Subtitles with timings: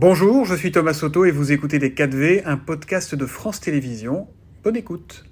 [0.00, 4.28] Bonjour, je suis Thomas Soto et vous écoutez Les 4V, un podcast de France Télévisions.
[4.62, 5.24] Bonne écoute.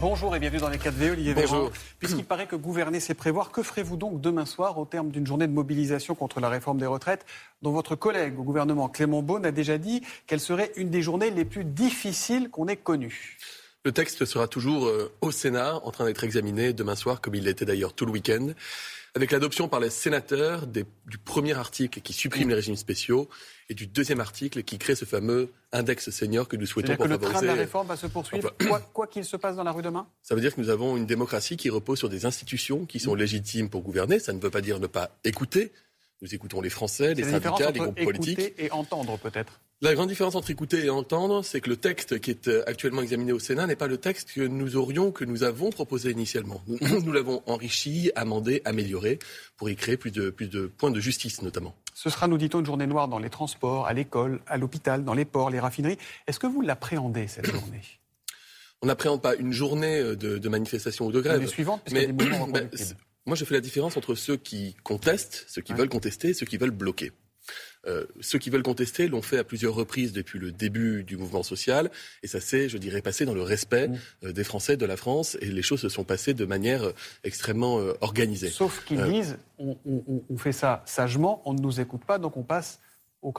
[0.00, 1.70] Bonjour et bienvenue dans les 4V, Olivier Bonjour.
[2.00, 5.46] Puisqu'il paraît que gouverner, c'est prévoir, que ferez-vous donc demain soir au terme d'une journée
[5.46, 7.24] de mobilisation contre la réforme des retraites
[7.62, 11.30] dont votre collègue au gouvernement, Clément Beaune, a déjà dit qu'elle serait une des journées
[11.30, 13.38] les plus difficiles qu'on ait connues
[13.84, 17.44] Le texte sera toujours euh, au Sénat, en train d'être examiné demain soir, comme il
[17.44, 18.54] l'était d'ailleurs tout le week-end
[19.18, 23.28] avec l'adoption par les sénateurs du premier article qui supprime les régimes spéciaux
[23.68, 27.10] et du deuxième article qui crée ce fameux index senior que nous souhaitons pour que
[27.10, 28.54] le train de la réforme va se poursuivre
[28.92, 30.06] quoi qu'il se passe dans la rue demain?
[30.22, 33.16] Ça veut dire que nous avons une démocratie qui repose sur des institutions qui sont
[33.16, 34.20] légitimes pour gouverner.
[34.20, 35.72] Ça ne veut pas dire ne pas écouter.
[36.22, 38.54] Nous écoutons les Français, les syndicats, les groupes politiques.
[38.56, 42.32] et entendre peut-être la grande différence entre écouter et entendre, c'est que le texte qui
[42.32, 45.44] est euh, actuellement examiné au Sénat n'est pas le texte que nous aurions, que nous
[45.44, 46.60] avons proposé initialement.
[46.66, 49.20] Nous, l'avons enrichi, amendé, amélioré
[49.56, 51.76] pour y créer plus de, plus de points de justice notamment.
[51.94, 55.14] Ce sera, nous dit-on, une journée noire dans les transports, à l'école, à l'hôpital, dans
[55.14, 55.98] les ports, les raffineries.
[56.26, 57.82] Est-ce que vous l'appréhendez, cette journée?
[58.82, 61.46] On n'appréhende pas une journée euh, de, manifestation ou de grève.
[61.46, 62.68] Suivante, parce mais, qu'il y a des mouvements ben,
[63.26, 66.46] Moi, je fais la différence entre ceux qui contestent, ceux qui veulent contester, et ceux
[66.46, 67.12] qui veulent bloquer.
[67.88, 71.42] Euh, ceux qui veulent contester l'ont fait à plusieurs reprises depuis le début du mouvement
[71.42, 71.90] social,
[72.22, 73.98] et ça s'est, je dirais, passé dans le respect mmh.
[74.24, 76.92] euh, des Français, de la France, et les choses se sont passées de manière euh,
[77.24, 78.50] extrêmement organisée.
[78.50, 82.80] Sauf qu'ils disent, on, fait ça sagement, on ne nous écoute pas, donc on passe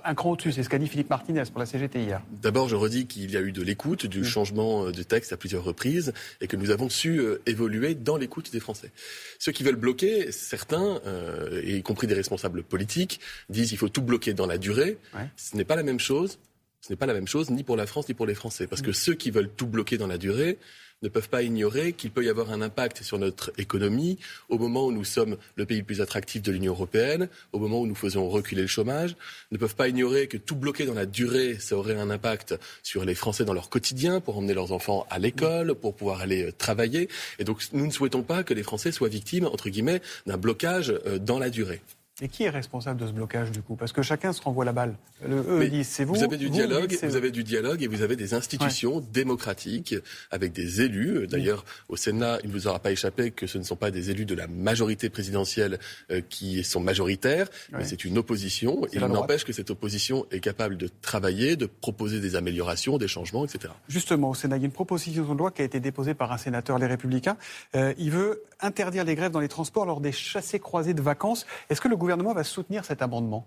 [0.04, 0.52] un cran au-dessus.
[0.52, 2.22] C'est ce qu'a dit Philippe Martinez pour la CGT hier.
[2.42, 4.26] D'abord, je redis qu'il y a eu de l'écoute, du mm.
[4.26, 8.18] changement euh, de texte à plusieurs reprises et que nous avons su euh, évoluer dans
[8.18, 8.92] l'écoute des Français.
[9.40, 13.20] Ceux qui veulent bloquer, certains, euh, y compris des responsables politiques,
[13.50, 14.98] disent qu'il faut tout bloquer dans la durée.
[15.38, 16.40] Ce n'est pas la même chose.
[16.82, 18.68] Ce n'est pas la même chose ni pour la France ni pour les Français.
[18.68, 18.96] Parce que mm.
[18.96, 20.58] ceux qui veulent tout bloquer dans la durée,
[21.02, 24.18] ne peuvent pas ignorer qu'il peut y avoir un impact sur notre économie
[24.50, 27.82] au moment où nous sommes le pays le plus attractif de l'Union européenne, au moment
[27.82, 29.16] où nous faisons reculer le chômage,
[29.52, 33.06] ne peuvent pas ignorer que tout bloquer dans la durée, ça aurait un impact sur
[33.06, 36.52] les Français dans leur quotidien, pour emmener leurs enfants à l'école, pour pouvoir aller euh,
[36.52, 37.10] travailler.
[37.40, 40.94] Et donc nous ne souhaitons pas que les Français soient victimes, entre guillemets, d'un blocage
[41.06, 41.82] euh, dans la durée.
[42.22, 43.76] Et qui est responsable de ce blocage du coup?
[43.76, 44.96] Parce que chacun se renvoie la balle.
[45.26, 46.16] Le, eux disent c'est vous.
[46.16, 49.96] Vous avez du dialogue, vous, avez du dialogue et vous avez des institutions démocratiques
[50.32, 51.28] avec des élus.
[51.28, 54.12] D'ailleurs, au Sénat, il ne vous aura pas échappé que ce ne sont pas des
[54.12, 55.80] élus de la majorité présidentielle
[56.12, 58.86] euh, qui sont majoritaires, mais c'est une opposition.
[58.88, 63.08] Et il n'empêche que cette opposition est capable de travailler, de proposer des améliorations, des
[63.08, 63.74] changements, etc.
[63.88, 66.32] Justement, au Sénat, il y a une proposition de loi qui a été déposée par
[66.32, 67.38] un sénateur, les Républicains.
[67.76, 71.46] Euh, il veut interdire les grèves dans les transports lors des chassés croisés de vacances.
[71.70, 73.46] Est-ce que le gouvernement va soutenir cet amendement?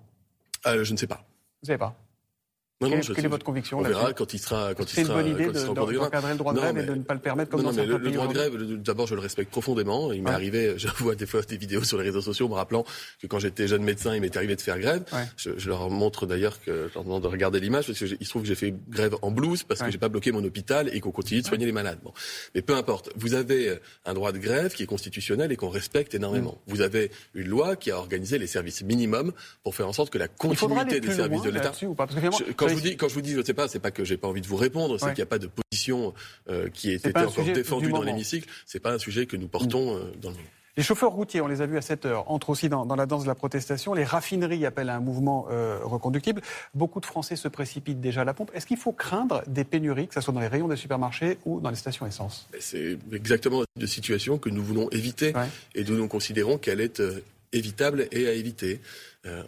[0.67, 1.17] Euh, Je ne sais pas.
[1.17, 1.95] Vous ne savez pas?
[2.88, 4.94] Quelle, est votre conviction On verra quand il sera quand il sera.
[4.94, 7.50] C'est une bonne idée d'encadrer le droit de grève et de ne pas le permettre
[7.50, 10.12] comme non, dans le, droit de grève, d'abord, je le respecte profondément.
[10.12, 12.84] Il m'est arrivé, je vois des fois des vidéos sur les réseaux sociaux me rappelant
[13.20, 15.04] que quand j'étais jeune médecin, il m'est arrivé de faire grève.
[15.37, 18.28] Je, je, leur montre d'ailleurs que je leur demande de regarder l'image parce qu'il se
[18.28, 21.00] trouve que j'ai fait grève en blouse parce que j'ai pas bloqué mon hôpital et
[21.00, 21.99] qu'on continue de soigner les malades.
[22.03, 22.12] Bon.
[22.54, 23.10] Mais peu importe.
[23.16, 26.59] Vous avez un droit de grève qui est constitutionnel et qu'on respecte énormément.
[26.66, 26.70] Mm.
[26.72, 29.32] Vous avez une loi qui a organisé les services minimums
[29.62, 31.72] pour faire en sorte que la continuité des services de l'État.
[32.72, 34.41] Quand je vous dis, quand je vous dis, pas, c'est pas que j'ai pas envie
[34.41, 36.15] de vous répondre, c'est qu'il n'y a pas de position
[36.49, 38.49] euh, qui ait été encore défendue dans l'hémicycle.
[38.66, 40.49] C'est pas un sujet que nous portons euh, dans le moment.
[40.78, 43.25] Les chauffeurs routiers, on les a vus à 7 heures, entrent aussi dans, la danse
[43.25, 43.93] de la protestation.
[43.93, 46.41] Les raffineries appellent à un mouvement euh, reconductible.
[46.72, 48.50] Beaucoup de Français se précipitent déjà à la pompe.
[48.55, 51.61] Est-ce qu'il faut craindre des pénuries, que ce soit dans les rayons des supermarchés ou
[51.61, 52.49] dans les stations essence?
[52.59, 55.34] C'est exactement la de situation que nous voulons éviter
[55.75, 57.03] et dont nous considérons qu'elle est
[57.53, 58.81] évitable et à éviter.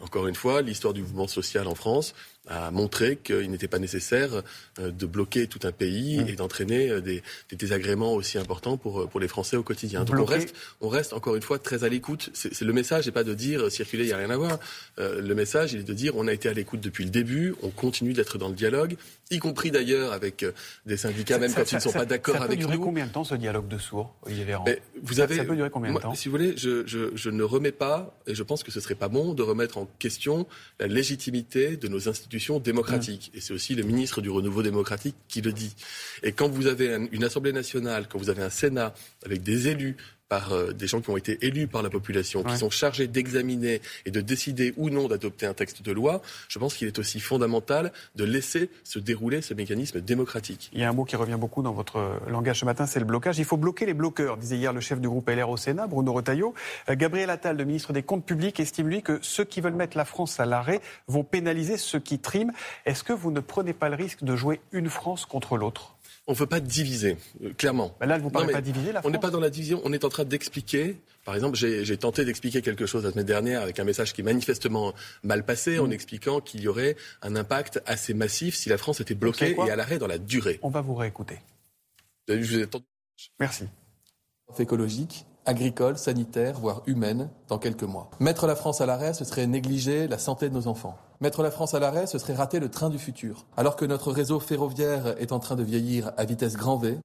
[0.01, 2.15] Encore une fois, l'histoire du mouvement social en France,
[2.49, 4.43] a montré qu'il n'était pas nécessaire
[4.79, 6.29] euh, de bloquer tout un pays mmh.
[6.29, 10.05] et d'entraîner euh, des, des, désagréments aussi importants pour, euh, pour les Français au quotidien.
[10.05, 12.31] Donc on reste, on reste encore une fois très à l'écoute.
[12.35, 14.59] C'est, le message n'est pas de dire circuler, il n'y a rien à voir.
[14.99, 17.71] le message, il est de dire on a été à l'écoute depuis le début, on
[17.71, 18.97] continue d'être dans le dialogue,
[19.31, 20.45] y compris d'ailleurs avec
[20.87, 22.65] des syndicats, même quand ils ne sont pas d'accord avec nous.
[22.65, 24.65] Ça peut durer combien de temps ce dialogue de sourds, Olivier Véran?
[25.03, 26.15] Vous avez, ça, peut durer combien de temps?
[26.15, 28.95] Si vous voulez, je, je, je ne remets pas, et je pense que ce serait
[28.95, 30.47] pas bon de remettre en question
[30.79, 33.31] la légitimité de nos institutions démocratique.
[33.35, 35.75] Et c'est aussi le ministre du Renouveau démocratique qui le dit.
[36.23, 38.95] Et quand vous avez une Assemblée nationale, quand vous avez un Sénat
[39.25, 39.97] avec des élus
[40.35, 43.81] par euh, des gens qui ont été élus par la population, qui sont chargés d'examiner
[44.05, 47.21] et de décider ou non d'adopter un texte de loi, je pense qu'il est aussi
[47.21, 50.71] fondamental de laisser se dérouler ce mécanisme démocratique.
[50.73, 53.05] Il y a un mot qui revient beaucoup dans votre langage ce matin, c'est le
[53.05, 53.39] blocage.
[53.39, 56.13] Il faut bloquer les bloqueurs, disait hier le chef du groupe LR au Sénat, Bruno
[56.13, 56.53] Retailleau.
[56.89, 59.97] Euh, Gabriel Attal, le ministre des Comptes publics, estime lui que ceux qui veulent mettre
[59.97, 62.53] la France à l'arrêt vont pénaliser ceux qui triment.
[62.87, 65.94] Est-ce que vous ne prenez pas le risque de jouer une France contre l'autre?
[66.27, 67.95] On ne veut pas diviser, euh, clairement.
[68.01, 69.11] là, vous parlez pas diviser la France.
[69.11, 70.97] On n'est pas dans la division, on est en train d'expliquer.
[71.25, 74.25] Par exemple, j'ai tenté d'expliquer quelque chose la semaine dernière avec un message qui est
[74.25, 75.93] manifestement mal passé en mm.
[75.93, 79.77] expliquant qu'il y aurait un impact assez massif si la France était bloquée et à
[79.77, 80.59] l'arrêt dans la durée.
[80.63, 81.39] On va vous réécouter.
[82.29, 82.67] Je vous ai
[83.39, 83.65] Merci.
[84.59, 88.11] Écologique, agricole, sanitaire, voire humaine, dans quelques mois.
[88.21, 90.97] Mettre la France à l'arrêt, ce serait négliger la santé de nos enfants.
[91.21, 93.47] Mettre la France à l'arrêt, ce serait rater le train du futur.
[93.57, 96.99] Alors que notre réseau ferroviaire est en train de vieillir à vitesse grand V,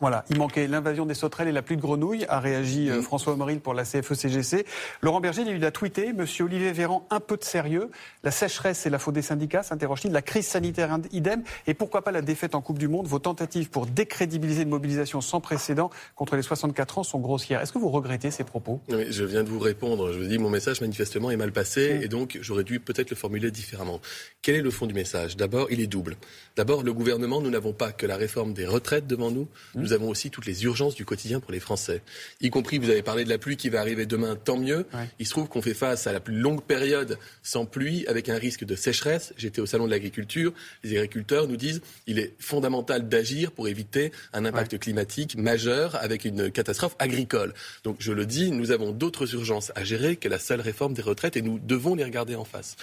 [0.00, 3.36] voilà, il manquait l'invasion des sauterelles et la pluie de grenouilles, a réagi euh, François
[3.36, 4.66] Moril pour la CFE-CGC.
[5.00, 7.88] Laurent Berger, il a tweeté, Monsieur Olivier Véran, un peu de sérieux.
[8.24, 10.12] La sécheresse et la faute des syndicats, s'interroge-t-il.
[10.12, 11.44] La crise sanitaire, idem.
[11.68, 15.20] Et pourquoi pas la défaite en Coupe du Monde Vos tentatives pour décrédibiliser une mobilisation
[15.20, 17.60] sans précédent contre les 64 ans sont grossières.
[17.60, 18.80] Est-ce que vous regrettez ces propos?
[18.88, 20.12] Je viens de vous répondre.
[20.12, 22.02] Je vous dis, mon message manifestement est mal passé mm.
[22.02, 24.00] et donc j'aurais dû peut-être le formuler différemment.
[24.42, 25.36] Quel est le fond du message?
[25.36, 26.16] D'abord, il est double.
[26.56, 29.46] D'abord, le gouvernement, nous n'avons pas que la réforme des retraites devant nous.
[29.76, 32.02] Nous avons aussi toutes les urgences du quotidien pour les Français.
[32.40, 34.86] Y compris, vous avez parlé de la pluie qui va arriver demain, tant mieux.
[35.18, 38.36] Il se trouve qu'on fait face à la plus longue période sans pluie, avec un
[38.36, 39.32] risque de sécheresse.
[39.36, 40.52] J'étais au salon de l'agriculture.
[40.82, 46.24] Les agriculteurs nous disent il est fondamental d'agir pour éviter un impact climatique majeur avec
[46.24, 47.54] une catastrophe agricole.
[47.84, 51.02] Donc, je le dis, nous avons d'autres urgences à gérer que la seule réforme des
[51.02, 52.76] retraites et nous devons les regarder en face.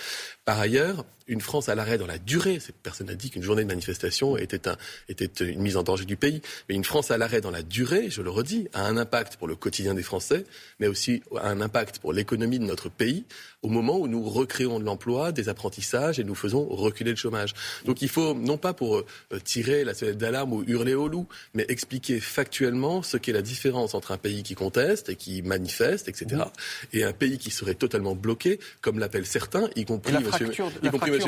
[0.46, 3.68] Par ailleurs, une France à l'arrêt dans la durée, personne a dit qu'une journée de
[3.68, 4.78] manifestation était, un,
[5.08, 8.10] était une mise en danger du pays, mais une France à l'arrêt dans la durée,
[8.10, 10.44] je le redis, a un impact pour le quotidien des Français,
[10.80, 13.26] mais aussi un impact pour l'économie de notre pays,
[13.62, 17.54] au moment où nous recréons de l'emploi, des apprentissages et nous faisons reculer le chômage.
[17.86, 19.06] Donc il faut, non pas pour euh,
[19.44, 23.94] tirer la sonnette d'alarme ou hurler au loup, mais expliquer factuellement ce qu'est la différence
[23.94, 26.42] entre un pays qui conteste et qui manifeste, etc.,
[26.92, 30.24] et un pays qui serait totalement bloqué, comme l'appellent certains, y compris M.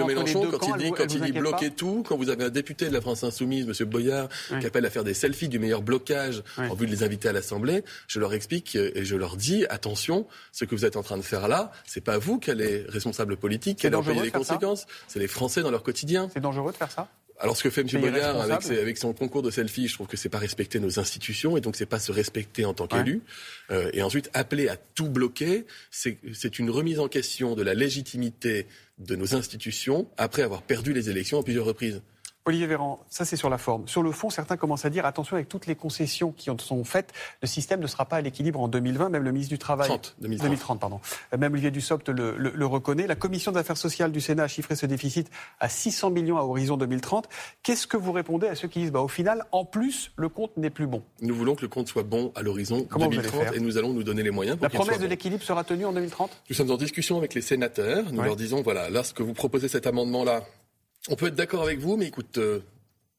[0.07, 2.93] Mélenchon, quand il dit, quand il dit bloquer tout, quand vous avez un député de
[2.93, 3.87] la France Insoumise, M.
[3.87, 4.27] Boyard,
[4.59, 7.33] qui appelle à faire des selfies du meilleur blocage en vue de les inviter à
[7.33, 11.17] l'Assemblée, je leur explique et je leur dis, attention, ce que vous êtes en train
[11.17, 14.87] de faire là, c'est pas vous qu'elle est responsable politique, qu'elle en payer les conséquences.
[15.07, 16.29] C'est les Français dans leur quotidien.
[16.33, 17.07] C'est dangereux de faire ça
[17.41, 17.99] alors ce que fait M.
[17.99, 21.57] Boyard avec, avec, son concours de selfie, je trouve que c'est pas respecter nos institutions
[21.57, 23.21] et donc c'est pas se respecter en tant qu'élu.
[23.71, 28.67] Euh, et ensuite appeler à tout bloquer, c'est une remise en question de la légitimité
[28.99, 32.01] de nos institutions après avoir perdu les élections à plusieurs reprises.
[32.45, 33.87] Olivier Véran, ça c'est sur la forme.
[33.87, 37.13] Sur le fond, certains commencent à dire attention avec toutes les concessions qui sont faites,
[37.41, 39.09] le système ne sera pas à l'équilibre en 2020.
[39.09, 40.79] Même le ministre du Travail, 30, 2030.
[40.79, 40.99] pardon.
[41.37, 43.05] Même Olivier Dussopt le, le, reconnaît.
[43.05, 45.29] La commission d'affaires sociales du Sénat a chiffré ce déficit
[45.59, 47.29] à 600 millions à horizon 2030.
[47.61, 50.57] Qu'est-ce que vous répondez à ceux qui disent bah, au final, en plus, le compte
[50.57, 51.03] n'est plus bon?
[51.21, 54.23] Nous voulons que le compte soit bon à l'horizon 2030 et nous allons nous donner
[54.23, 54.57] les moyens.
[54.57, 57.41] Pour la promesse de l'équilibre sera tenue en 2030 Nous sommes en discussion avec les
[57.41, 58.11] sénateurs.
[58.11, 60.43] Nous leur disons voilà, là, ce que vous proposez cet amendement-là,
[61.09, 62.61] on peut être d'accord avec vous, mais écoute, euh,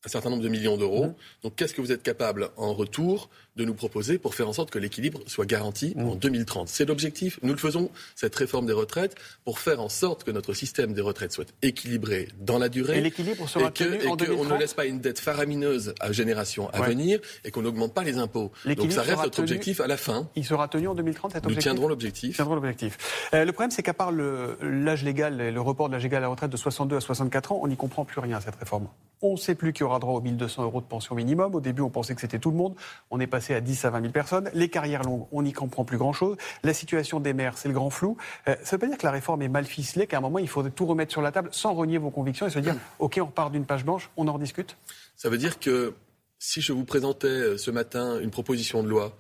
[0.04, 1.06] un certain nombre de millions d'euros.
[1.06, 1.14] Mmh.
[1.42, 4.70] Donc qu'est-ce que vous êtes capable en retour de nous proposer pour faire en sorte
[4.70, 6.08] que l'équilibre soit garanti mmh.
[6.08, 7.38] en 2030 C'est l'objectif.
[7.42, 9.14] Nous le faisons, cette réforme des retraites,
[9.44, 12.98] pour faire en sorte que notre système des retraites soit équilibré dans la durée.
[12.98, 16.82] Et l'équilibre sera et et qu'on ne laisse pas une dette faramineuse à génération à
[16.82, 18.52] venir et qu'on n'augmente pas les impôts.
[18.64, 20.28] Donc ça reste notre objectif à la fin.
[20.36, 22.38] Il sera tenu en 2030 cet objectif Nous tiendrons l'objectif.
[22.38, 23.30] L'objectif.
[23.34, 26.22] Euh, le problème, c'est qu'à part l'âge légal et le report de l'âge légal à
[26.22, 28.88] la retraite de 62 à 64 ans, on n'y comprend plus rien à cette réforme.
[29.20, 31.54] On ne sait plus qui aura droit aux 1200 euros de pension minimum.
[31.54, 32.74] Au début, on pensait que c'était tout le monde.
[33.10, 34.50] On est passé à 10 à 20 000 personnes.
[34.54, 36.36] Les carrières longues, on n'y comprend plus grand-chose.
[36.62, 38.16] La situation des maires, c'est le grand flou.
[38.48, 40.38] Euh, ça ne veut pas dire que la réforme est mal ficelée, qu'à un moment,
[40.38, 43.18] il faudrait tout remettre sur la table sans renier vos convictions et se dire, OK,
[43.20, 44.76] on repart d'une page blanche, on en rediscute
[45.16, 45.94] Ça veut dire que
[46.38, 49.16] si je vous présentais euh, ce matin une proposition de loi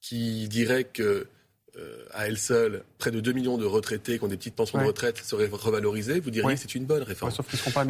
[0.00, 1.28] qui dirait que
[1.78, 4.78] euh, à elle seule, près de 2 millions de retraités qui ont des petites pensions
[4.78, 7.30] de retraite seraient revalorisés, vous diriez que c'est une bonne réforme.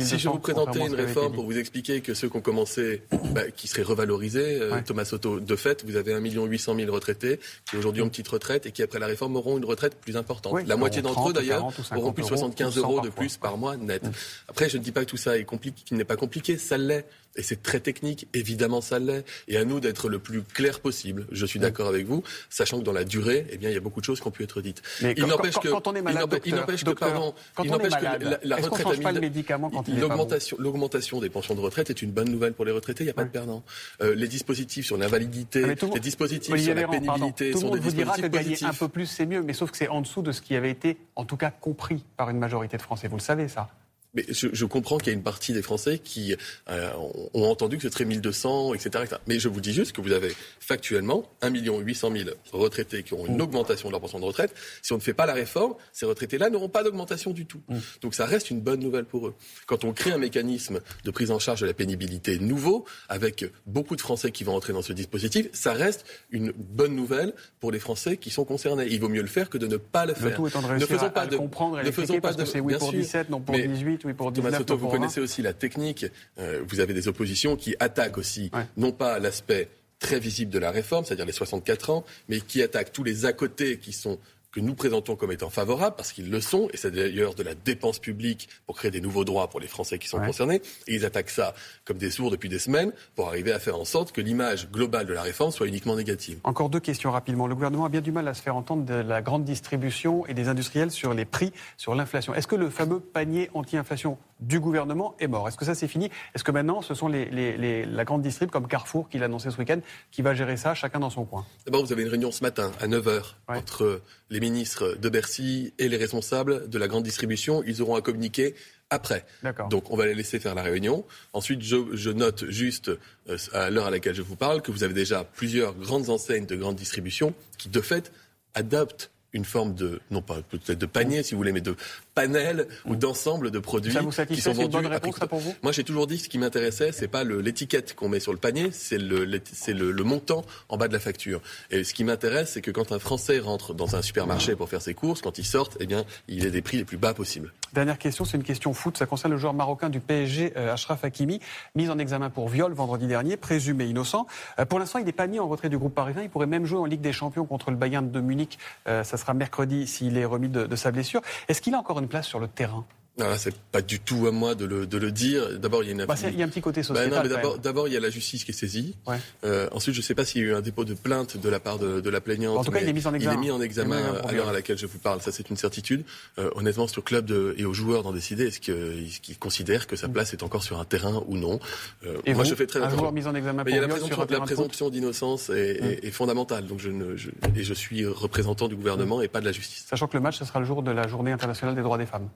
[0.00, 3.02] si je vous présentais une réforme pour vous expliquer que ceux qui ont commencé,
[3.32, 7.40] bah, qui seraient revalorisés, euh, Thomas Soto, de fait, vous avez 1 800 000 retraités
[7.64, 10.16] qui aujourd'hui ont une petite retraite et qui après la réforme auront une retraite plus
[10.16, 10.66] importante.
[10.66, 14.02] la moitié d'entre eux d'ailleurs auront plus de 75 euros, de plus par mois net.
[14.48, 16.76] Après, je ne dis pas que tout ça est compliqué, qu'il n'est pas compliqué, ça
[16.76, 17.06] l'est.
[17.36, 19.24] Et c'est très technique, évidemment ça l'est.
[19.46, 21.26] Et à nous d'être le plus clair possible.
[21.30, 23.80] Je suis d'accord avec vous, sachant que dans la durée, eh bien, il y a
[23.80, 24.82] beaucoup de choses qui ont pu être dites.
[25.02, 28.04] Mais il n'empêche que, quand on est malade, il n'empêche que, pardon, il n'empêche que
[28.04, 31.90] la, la retraite change pas le médicament quand il l'augmentation, l'augmentation des pensions de retraite
[31.90, 33.04] est une bonne nouvelle pour les retraités.
[33.04, 33.62] Il n'y a pas de perdant.
[34.02, 38.22] Euh, les dispositifs sur l'invalidité, ah, les dispositifs sur la pénibilité sont des dispositifs positifs.
[38.22, 40.40] que gagner un peu plus, c'est mieux, mais sauf que c'est en dessous de ce
[40.40, 43.08] qui avait été, en tout cas, compris par une majorité de Français.
[43.08, 43.68] Vous le savez, ça.
[44.14, 46.34] Mais je, comprends qu'il y a une partie des Français qui
[46.70, 46.90] euh,
[47.34, 50.12] ont entendu que ce serait 1200, etc., etc., Mais je vous dis juste que vous
[50.12, 53.40] avez factuellement 1 800 000 retraités qui ont une mmh.
[53.40, 54.54] augmentation de leur pension de retraite.
[54.82, 57.60] Si on ne fait pas la réforme, ces retraités-là n'auront pas d'augmentation du tout.
[57.68, 57.76] Mmh.
[58.00, 59.34] Donc ça reste une bonne nouvelle pour eux.
[59.66, 63.96] Quand on crée un mécanisme de prise en charge de la pénibilité nouveau, avec beaucoup
[63.96, 67.78] de Français qui vont entrer dans ce dispositif, ça reste une bonne nouvelle pour les
[67.78, 68.86] Français qui sont concernés.
[68.90, 70.28] Il vaut mieux le faire que de ne pas le faire.
[70.28, 72.60] Le tout étant de ne faisons pas de, comprendre et ne faisons pas de, c'est
[72.60, 76.06] oui pour 17, non pour 18 pour Thomas Soto, vous connaissez aussi la technique.
[76.38, 80.70] Euh, vous avez des oppositions qui attaquent aussi, non pas l'aspect très visible de la
[80.70, 84.18] réforme, c'est-à-dire les 64 ans, mais qui attaquent tous les à côté qui sont
[84.58, 87.54] que nous présentons comme étant favorables, parce qu'ils le sont, et c'est d'ailleurs de la
[87.54, 91.04] dépense publique pour créer des nouveaux droits pour les Français qui sont concernés, et ils
[91.04, 94.20] attaquent ça comme des sourds depuis des semaines pour arriver à faire en sorte que
[94.20, 96.40] l'image globale de la réforme soit uniquement négative.
[96.42, 97.46] Encore deux questions rapidement.
[97.46, 100.34] Le gouvernement a bien du mal à se faire entendre de la grande distribution et
[100.34, 102.34] des industriels sur les prix, sur l'inflation.
[102.34, 106.10] Est-ce que le fameux panier anti-inflation du gouvernement est mort Est-ce que ça c'est fini?
[106.34, 109.58] Est-ce que maintenant ce sont les, la grande distrib comme Carrefour qui l'a annoncé ce
[109.58, 109.80] week-end
[110.10, 111.46] qui va gérer ça, chacun dans son coin?
[111.66, 115.88] D'abord, vous avez une réunion ce matin à 9h entre les ministres de Bercy et
[115.88, 117.62] les responsables de la grande distribution.
[117.66, 118.54] Ils auront à communiquer
[118.90, 119.24] après.
[119.70, 121.04] Donc on va les laisser faire la réunion.
[121.32, 122.90] Ensuite, je, note juste
[123.28, 126.46] euh, à l'heure à laquelle je vous parle que vous avez déjà plusieurs grandes enseignes
[126.46, 128.12] de grande distribution qui, de fait,
[128.54, 131.76] adoptent une forme de, non pas peut-être de panier si vous voulez, mais de
[132.14, 134.76] panel ou d'ensemble de produits ça vous qui sont vendus.
[134.76, 137.94] Bonne réponse, pour vous Moi, j'ai toujours dit que ce qui m'intéressait, c'est pas l'étiquette
[137.94, 141.40] qu'on met sur le panier, c'est le, le, le, montant en bas de la facture.
[141.70, 144.82] Et ce qui m'intéresse, c'est que quand un Français rentre dans un supermarché pour faire
[144.82, 147.52] ses courses, quand il sort, eh bien, il ait des prix les plus bas possibles.
[147.72, 148.96] Dernière question, c'est une question foot.
[148.96, 151.40] Ça concerne le joueur marocain du PSG, euh, Ashraf Hakimi,
[151.74, 154.26] mis en examen pour viol vendredi dernier, présumé innocent.
[154.58, 156.22] Euh, pour l'instant, il n'est pas mis en retrait du groupe parisien.
[156.22, 158.58] Il pourrait même jouer en Ligue des Champions contre le Bayern de Munich.
[158.88, 161.20] Euh, ça sera mercredi s'il est remis de, sa blessure.
[161.48, 162.84] Est-ce qu'il a encore une place sur le terrain?
[163.18, 165.58] Non, c'est pas du tout à moi de le, de le dire.
[165.58, 166.04] D'abord, il y a une.
[166.04, 167.28] Bah, il y a un petit côté bah, sociétal.
[167.28, 168.94] d'abord, d'abord, il y a la justice qui est saisie.
[169.06, 169.16] Ouais.
[169.44, 171.48] Euh, ensuite, je ne sais pas s'il y a eu un dépôt de plainte de
[171.48, 172.58] la part de, de la plaignante.
[172.58, 173.34] En tout cas, il est mis en examen.
[173.34, 175.20] Il est mis en examen à l'heure à laquelle je vous parle.
[175.20, 176.04] Ça, c'est une certitude.
[176.38, 179.96] Euh, honnêtement, c'est au club de, et aux joueurs d'en décider est-ce qu'ils considèrent que
[179.96, 180.12] sa mm.
[180.12, 181.58] place est encore sur un terrain ou non?
[182.06, 183.88] Euh, et moi, je fais très joueur mis en examen pour il y a la
[183.88, 186.06] présomption, la présomption d'innocence est, mm.
[186.06, 186.66] est, fondamentale.
[186.66, 189.86] Donc, je, ne, je, et je suis représentant du gouvernement et pas de la justice.
[189.88, 192.06] Sachant que le match, ce sera le jour de la Journée internationale des droits des
[192.06, 192.28] femmes.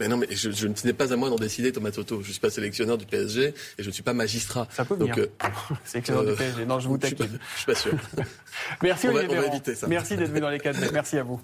[0.00, 2.22] Mais non, mais je, je, ce n'est pas à moi d'en décider, Thomas Toto.
[2.22, 4.66] Je ne suis pas sélectionneur du PSG et je ne suis pas magistrat.
[4.70, 5.14] Ça peut venir.
[5.14, 5.48] Donc, euh,
[5.84, 6.64] sélectionneur du PSG.
[6.64, 7.26] Non, je vous taquine.
[7.26, 7.92] Je ne suis pas sûr.
[8.82, 9.88] Merci on va, on va éviter ça.
[9.88, 10.90] Merci d'être venu dans les 4V.
[10.90, 11.38] Merci à vous.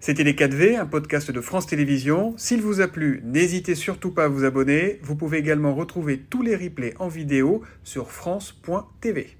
[0.00, 2.34] C'était Les 4V, un podcast de France Télévisions.
[2.36, 4.98] S'il vous a plu, n'hésitez surtout pas à vous abonner.
[5.02, 9.36] Vous pouvez également retrouver tous les replays en vidéo sur France.tv.